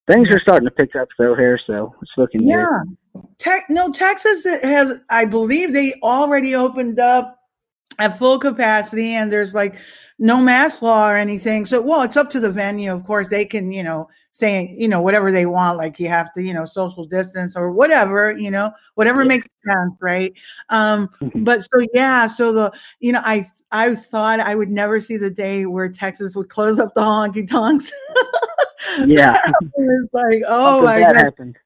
[0.08, 2.50] things are starting to pick up though here, so it's looking good.
[2.50, 7.38] yeah Te- no texas has i believe they already opened up
[7.98, 9.76] at full capacity and there's like
[10.20, 11.66] no mask law or anything.
[11.66, 12.94] So, well, it's up to the venue.
[12.94, 16.34] Of course, they can, you know, say, you know, whatever they want, like you have
[16.34, 19.28] to, you know, social distance or whatever, you know, whatever yeah.
[19.30, 20.34] makes sense, right?
[20.70, 25.18] Um, but so yeah, so the, you know, I I thought I would never see
[25.18, 27.92] the day where Texas would close up the honky tonks.
[29.06, 29.38] yeah,
[29.78, 31.16] it's like, oh my god.
[31.16, 31.58] Happened?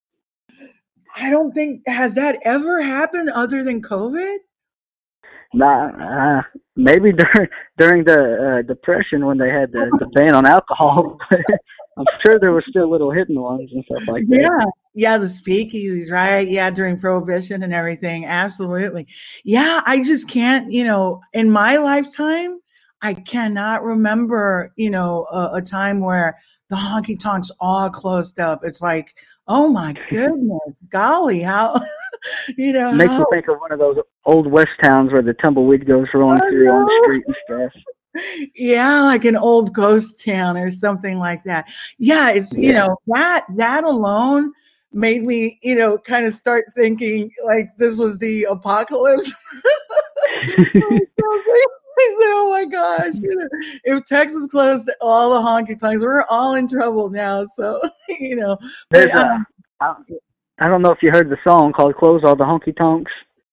[1.15, 4.37] I don't think has that ever happened other than COVID.
[5.53, 6.41] Nah, uh,
[6.75, 11.17] maybe during during the uh, depression when they had the, the ban on alcohol.
[11.95, 14.41] I'm sure there were still little hidden ones and stuff like that.
[14.41, 16.47] Yeah, yeah, the speakeasies, right?
[16.47, 18.25] Yeah, during prohibition and everything.
[18.25, 19.07] Absolutely.
[19.43, 20.71] Yeah, I just can't.
[20.71, 22.59] You know, in my lifetime,
[23.03, 24.73] I cannot remember.
[24.75, 28.61] You know, a, a time where the honky tonks all closed up.
[28.63, 29.15] It's like,
[29.47, 31.79] oh my goodness, golly, how
[32.57, 35.85] you know makes you think of one of those old west towns where the tumbleweed
[35.85, 37.35] goes rolling through on the street and
[37.71, 37.83] stuff.
[38.53, 41.65] Yeah like an old ghost town or something like that.
[41.97, 42.67] Yeah it's yeah.
[42.67, 44.53] you know that that alone
[44.91, 49.33] made me you know kind of start thinking like this was the apocalypse.
[52.25, 53.13] Oh my gosh.
[53.83, 58.57] If texas closed all the honky tonks we're all in trouble now so you know.
[58.89, 59.45] But, um,
[60.63, 63.11] I don't know if you heard the song called "Close All the Honky Tonks."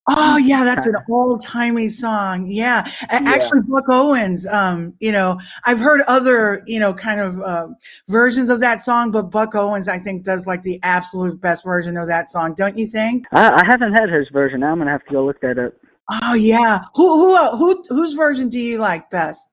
[0.09, 2.47] Oh yeah, that's an old timey song.
[2.49, 2.85] Yeah.
[2.87, 3.23] yeah.
[3.27, 4.47] actually, Buck Owens.
[4.47, 7.67] Um, you know, I've heard other, you know, kind of uh,
[8.09, 11.97] versions of that song, but Buck Owens, I think, does like the absolute best version
[11.97, 12.55] of that song.
[12.55, 13.27] Don't you think?
[13.33, 14.63] I, I haven't had his version.
[14.63, 15.75] I'm gonna have to go look that up.
[16.23, 19.49] Oh yeah, who who uh, who whose version do you like best?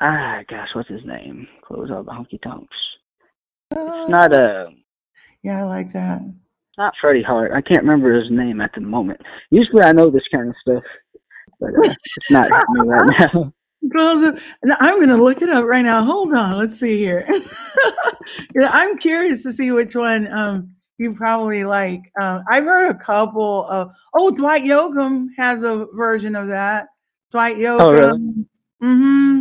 [0.00, 1.46] Ah, gosh, what's his name?
[1.62, 2.76] Close all the honky tonks.
[3.74, 4.68] Uh, it's not a.
[5.44, 6.22] Uh, yeah, I like that.
[6.76, 7.52] Not Freddie Hart.
[7.52, 9.20] I can't remember his name at the moment.
[9.50, 10.84] Usually I know this kind of stuff,
[11.60, 13.52] but uh, it's not me right now.
[14.80, 16.04] I'm going to look it up right now.
[16.04, 16.58] Hold on.
[16.58, 17.28] Let's see here.
[18.62, 22.02] I'm curious to see which one um, you probably like.
[22.20, 23.90] Uh, I've heard a couple of.
[24.14, 26.86] Oh, Dwight Yoakam has a version of that.
[27.30, 27.80] Dwight Yoakam.
[27.80, 28.18] Oh, really?
[28.82, 29.40] Mm-hmm.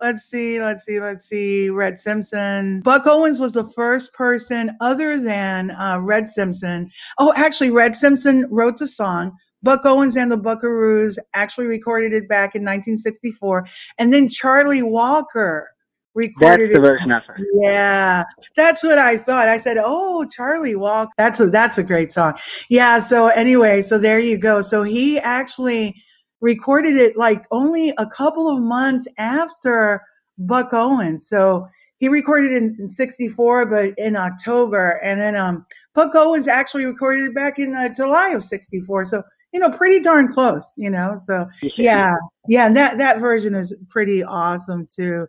[0.00, 1.70] Let's see, let's see, let's see.
[1.70, 2.82] Red Simpson.
[2.82, 6.90] Buck Owens was the first person other than uh, Red Simpson.
[7.18, 9.32] Oh, actually, Red Simpson wrote the song.
[9.62, 13.66] Buck Owens and the Buckaroos actually recorded it back in 1964.
[13.98, 15.68] And then Charlie Walker
[16.14, 17.46] recorded that's the version of it.
[17.62, 19.48] Yeah, that's what I thought.
[19.48, 22.34] I said, "Oh, Charlie Walker, that's a that's a great song."
[22.68, 22.98] Yeah.
[22.98, 24.62] So anyway, so there you go.
[24.62, 26.02] So he actually
[26.46, 30.00] recorded it like only a couple of months after
[30.38, 31.28] Buck Owens.
[31.28, 31.66] So
[31.98, 35.00] he recorded in, in 64, but in October.
[35.02, 39.06] And then um, Buck Owens actually recorded it back in uh, July of 64.
[39.06, 41.18] So, you know, pretty darn close, you know?
[41.20, 42.14] So yeah,
[42.46, 42.66] yeah.
[42.66, 45.26] And that, that version is pretty awesome too.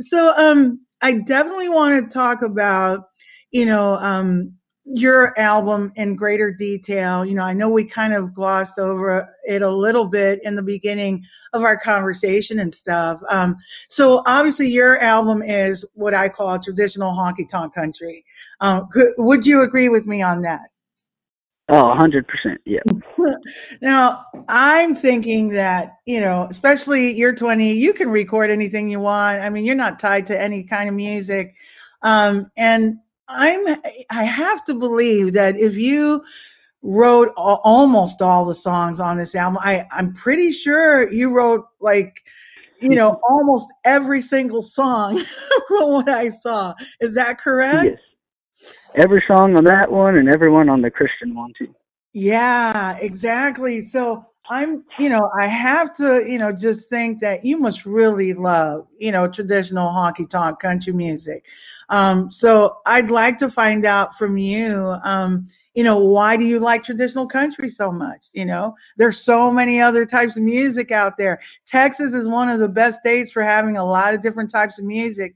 [0.00, 3.06] So um, I definitely want to talk about,
[3.52, 4.52] you know, um,
[4.94, 7.24] your album in greater detail.
[7.24, 10.62] You know, I know we kind of glossed over it a little bit in the
[10.62, 13.20] beginning of our conversation and stuff.
[13.28, 13.56] Um,
[13.88, 18.24] so obviously, your album is what I call traditional honky tonk country.
[18.60, 20.70] Um, could, would you agree with me on that?
[21.70, 22.24] Oh, 100%.
[22.64, 22.80] Yeah.
[23.82, 29.42] now, I'm thinking that, you know, especially you're 20, you can record anything you want.
[29.42, 31.54] I mean, you're not tied to any kind of music.
[32.00, 33.66] Um, and I'm
[34.10, 36.22] I have to believe that if you
[36.82, 41.66] wrote all, almost all the songs on this album, I I'm pretty sure you wrote
[41.80, 42.22] like
[42.80, 45.18] you know almost every single song
[45.68, 46.74] from what I saw.
[47.00, 47.84] Is that correct?
[47.84, 47.98] Yes.
[48.94, 51.74] Every song on that one and everyone on the Christian one too.
[52.12, 53.80] Yeah, exactly.
[53.82, 58.32] So I'm, you know, I have to, you know, just think that you must really
[58.32, 61.44] love, you know, traditional honky tonk country music.
[61.90, 66.58] Um, so I'd like to find out from you, um, you know, why do you
[66.58, 68.26] like traditional country so much?
[68.32, 71.40] You know, there's so many other types of music out there.
[71.66, 74.84] Texas is one of the best states for having a lot of different types of
[74.84, 75.34] music.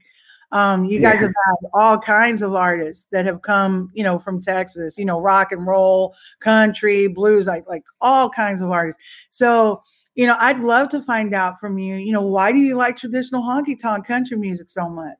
[0.51, 1.21] Um, you guys yeah.
[1.21, 5.19] have had all kinds of artists that have come, you know, from Texas, you know,
[5.19, 9.01] rock and roll, country, blues, like like all kinds of artists.
[9.31, 9.81] So,
[10.13, 12.97] you know, I'd love to find out from you, you know, why do you like
[12.97, 15.17] traditional honky tonk country music so much?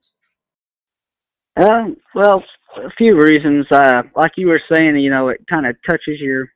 [1.55, 2.43] Um, well,
[2.77, 3.65] a few reasons.
[3.71, 6.47] Uh, like you were saying, you know, it kind of touches your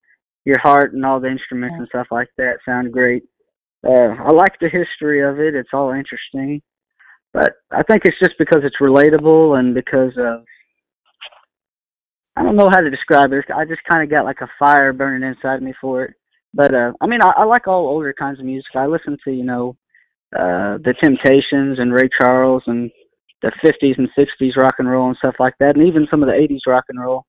[0.46, 3.24] your heart, and all the instruments and stuff like that sound great.
[3.86, 6.62] Uh, I like the history of it; it's all interesting.
[7.34, 10.44] But I think it's just because it's relatable and because of
[12.36, 13.46] I don't know how to describe it.
[13.54, 16.14] I just kind of got like a fire burning inside me for it.
[16.54, 18.72] But uh, I mean, I, I like all older kinds of music.
[18.76, 19.76] I listen to you know
[20.36, 22.90] uh, the Temptations and Ray Charles and
[23.42, 26.28] the 50s and 60s rock and roll and stuff like that, and even some of
[26.28, 27.26] the 80s rock and roll.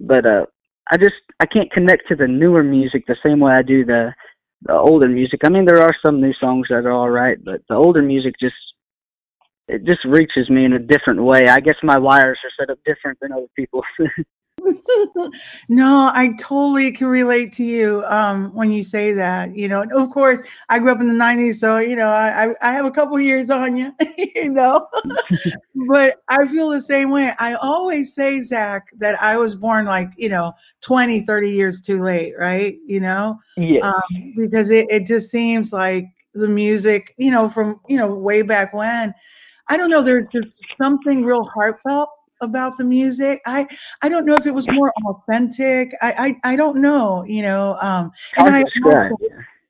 [0.00, 0.46] But uh,
[0.90, 4.12] I just I can't connect to the newer music the same way I do the
[4.62, 5.40] the older music.
[5.44, 8.34] I mean, there are some new songs that are all right, but the older music
[8.40, 8.54] just
[9.68, 11.46] it just reaches me in a different way.
[11.48, 13.84] I guess my wires are set up different than other people's.
[15.68, 19.54] no, I totally can relate to you um, when you say that.
[19.54, 22.54] You know, and of course, I grew up in the '90s, so you know, I
[22.62, 23.92] I have a couple years on you.
[24.34, 24.86] you know,
[25.88, 27.32] but I feel the same way.
[27.38, 30.52] I always say, Zach, that I was born like you know
[30.82, 32.76] 20, 30 years too late, right?
[32.86, 37.80] You know, yeah, um, because it it just seems like the music, you know, from
[37.88, 39.14] you know way back when.
[39.68, 40.02] I don't know.
[40.02, 42.10] There's just something real heartfelt
[42.40, 43.40] about the music.
[43.46, 43.66] I
[44.02, 45.94] I don't know if it was more authentic.
[46.02, 47.76] I I, I don't know, you know.
[47.80, 49.16] Um and I also,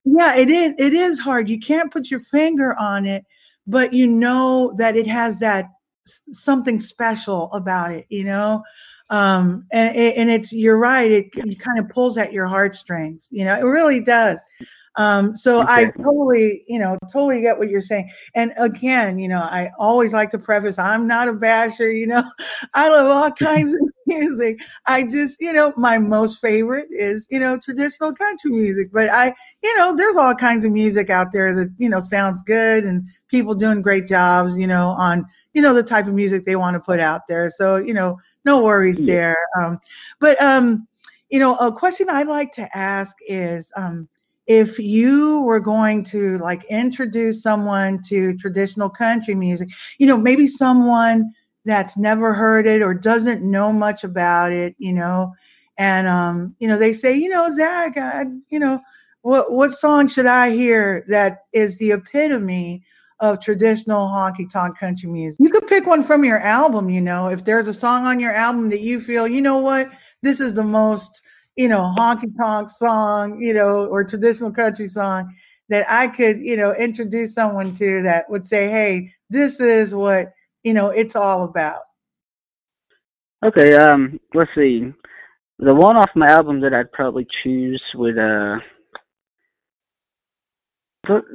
[0.04, 1.48] yeah, it is it is hard.
[1.48, 3.24] You can't put your finger on it,
[3.66, 5.66] but you know that it has that
[6.30, 8.62] something special about it, you know.
[9.10, 13.44] Um and and it's you're right, it, it kind of pulls at your heartstrings, you
[13.44, 13.58] know.
[13.58, 14.42] It really does.
[14.97, 18.11] Um, so I totally, you know, totally get what you're saying.
[18.34, 22.24] And again, you know, I always like to preface, I'm not a basher, you know,
[22.74, 24.59] I love all kinds of music.
[24.86, 28.90] I just, you know, my most favorite is, you know, traditional country music.
[28.92, 32.42] But I, you know, there's all kinds of music out there that, you know, sounds
[32.42, 36.45] good and people doing great jobs, you know, on, you know, the type of music
[36.45, 37.51] they want to put out there.
[37.51, 39.07] So, you know, no worries yeah.
[39.07, 39.36] there.
[39.61, 39.80] Um,
[40.20, 40.86] but um,
[41.30, 44.09] you know, a question I'd like to ask is um
[44.47, 50.47] if you were going to like introduce someone to traditional country music, you know, maybe
[50.47, 51.32] someone
[51.64, 55.32] that's never heard it or doesn't know much about it, you know,
[55.78, 58.80] and um, you know, they say, you know, Zach, I, you know,
[59.22, 62.84] what what song should I hear that is the epitome
[63.20, 65.40] of traditional honky tonk country music?
[65.40, 68.32] You could pick one from your album, you know, if there's a song on your
[68.32, 69.90] album that you feel, you know what,
[70.22, 71.22] this is the most
[71.57, 75.34] you know, honky tonk song, you know, or traditional country song
[75.68, 80.32] that I could, you know, introduce someone to that would say, hey, this is what,
[80.62, 81.80] you know, it's all about.
[83.44, 84.92] Okay, um, let's see.
[85.59, 88.59] The one off my album that I'd probably choose would uh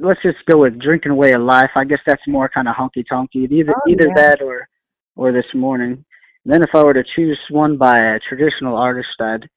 [0.02, 1.70] let's just go with drinking away a life.
[1.76, 3.50] I guess that's more kind of honky tonky.
[3.50, 4.14] Either oh, either yeah.
[4.16, 4.68] that or
[5.16, 6.04] or this morning.
[6.44, 9.48] And then if I were to choose one by a traditional artist, I'd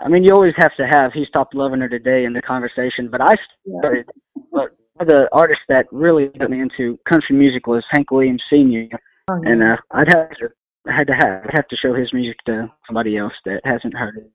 [0.00, 3.08] I mean, you always have to have "He Stopped Loving Her Today" in the conversation,
[3.10, 3.34] but I
[3.78, 4.08] started.
[4.52, 8.42] but one of the artist that really got me into country music was Hank Williams
[8.50, 8.88] Sr.
[9.30, 9.50] Oh, yeah.
[9.50, 10.48] And uh, I'd have to,
[10.86, 13.96] I had to have, I'd have to show his music to somebody else that hasn't
[13.96, 14.30] heard it.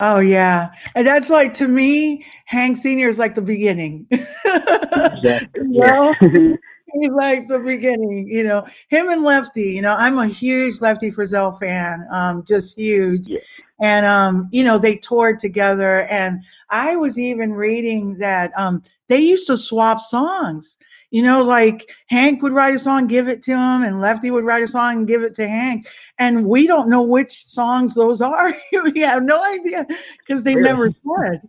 [0.00, 4.06] Oh yeah, and that's like to me, Hank Senior is like the beginning.
[4.10, 5.48] exactly.
[5.54, 6.14] you know?
[6.92, 8.66] He's like the beginning, you know.
[8.88, 9.94] Him and Lefty, you know.
[9.98, 13.28] I'm a huge Lefty Frizzell fan, um, just huge.
[13.28, 13.38] Yeah
[13.80, 19.18] and um, you know they toured together and i was even reading that um, they
[19.18, 20.76] used to swap songs
[21.10, 24.44] you know like hank would write a song give it to him and lefty would
[24.44, 25.86] write a song and give it to hank
[26.18, 29.86] and we don't know which songs those are we have no idea
[30.18, 30.68] because they really?
[30.68, 31.40] never said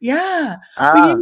[0.00, 1.16] yeah ah.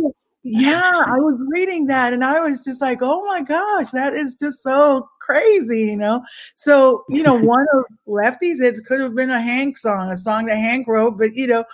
[0.45, 3.43] But, you know, yeah, I was reading that and I was just like, oh my
[3.43, 6.25] gosh, that is just so crazy, you know?
[6.57, 10.47] So, you know, one of Lefty's it could have been a Hank song, a song
[10.47, 11.65] that Hank wrote, but, you know,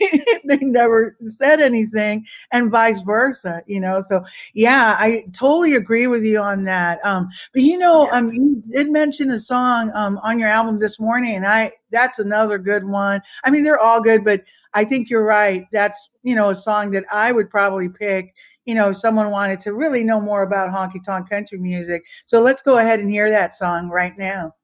[0.44, 4.02] they never said anything and vice versa, you know?
[4.08, 7.04] So, yeah, I totally agree with you on that.
[7.04, 11.00] Um, but, you know, um, you did mention a song um, on your album this
[11.00, 13.20] morning and I, that's another good one.
[13.44, 14.42] I mean, they're all good, but
[14.74, 15.66] I think you're right.
[15.70, 19.60] That's, you know, a song that I would probably pick, you know, if someone wanted
[19.60, 22.02] to really know more about honky tonk country music.
[22.26, 24.54] So let's go ahead and hear that song right now.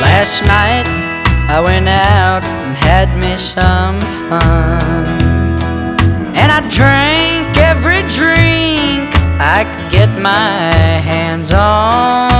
[0.00, 0.86] Last night
[1.50, 4.00] I went out and had me some
[4.30, 5.06] fun.
[6.36, 10.70] And I drank every drink I could get my
[11.02, 12.31] hands on.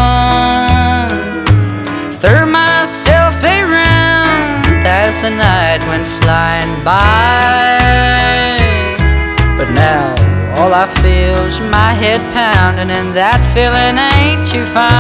[5.23, 7.79] The night went flying by.
[9.57, 10.17] But now
[10.59, 14.91] all I feel's my head pounding, and that feeling ain't too fine.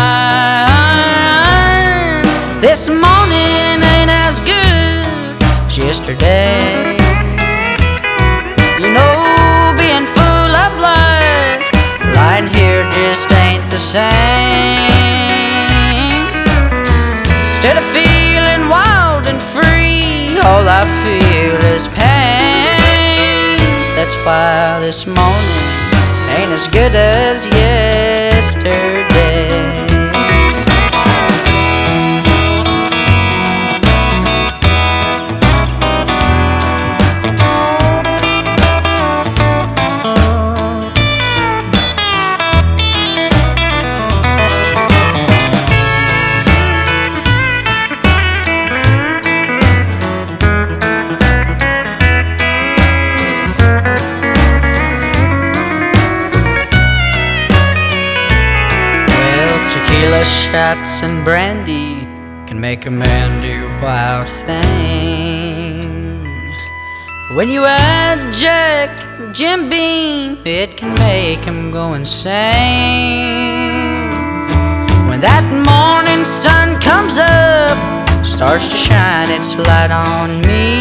[2.60, 5.02] This morning ain't as good
[5.66, 6.94] as yesterday.
[8.78, 11.66] You know, being full of life
[12.14, 14.31] Lying here just ain't the same.
[24.24, 25.66] Why this morning
[26.36, 29.11] ain't as good as yesterday.
[60.74, 62.00] And brandy
[62.46, 65.86] can make a man do wild things.
[67.36, 68.88] When you add Jack,
[69.34, 72.32] Jim Beam, it can make him go insane.
[75.08, 77.76] When that morning sun comes up,
[78.24, 80.80] starts to shine its light on me.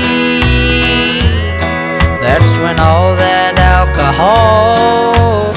[2.22, 5.52] That's when all that alcohol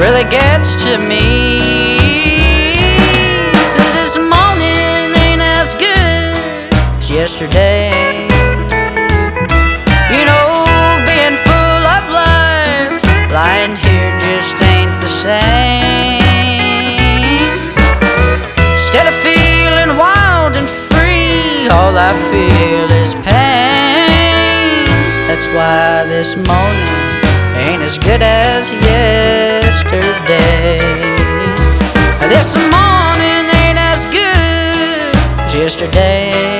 [0.00, 1.79] really gets to me.
[7.30, 8.26] Yesterday.
[10.10, 10.66] You know,
[11.06, 12.98] being full of life,
[13.30, 16.18] lying here just ain't the same.
[18.74, 24.90] Instead of feeling wild and free, all I feel is pain.
[25.28, 27.22] That's why this morning
[27.62, 29.78] ain't as good as yesterday.
[32.28, 35.14] This morning ain't as good
[35.46, 36.59] as yesterday.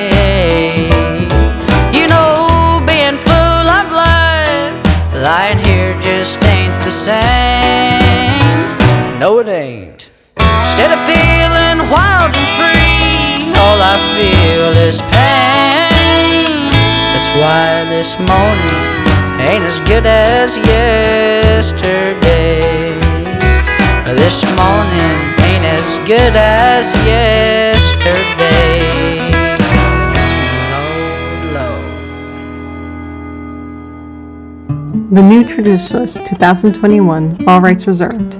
[5.20, 8.40] Lying here just ain't the same.
[9.20, 10.08] No, it ain't.
[10.38, 16.72] Instead of feeling wild and free, all I feel is pain.
[17.12, 18.80] That's why this morning
[19.44, 22.00] ain't as good as yesterday.
[24.16, 25.16] This morning
[25.46, 27.80] ain't as good as yesterday.
[35.12, 38.38] The New Traditionalist 2021, all rights reserved.